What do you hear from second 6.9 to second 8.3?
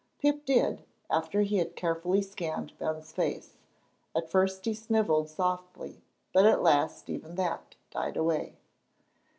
even that died